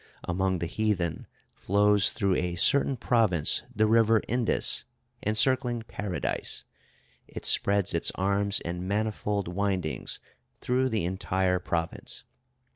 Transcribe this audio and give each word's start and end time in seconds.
"Among 0.23 0.57
the 0.57 0.65
heathen, 0.65 1.27
flows 1.53 2.09
through 2.09 2.33
a 2.37 2.55
certain 2.55 2.97
province 2.97 3.61
the 3.75 3.85
River 3.85 4.19
Indus; 4.27 4.83
encircling 5.23 5.83
Paradise, 5.83 6.63
it 7.27 7.45
spreads 7.45 7.93
its 7.93 8.11
arms 8.15 8.59
in 8.61 8.87
manifold 8.87 9.47
windings 9.47 10.19
through 10.59 10.89
the 10.89 11.05
entire 11.05 11.59
province. 11.59 12.23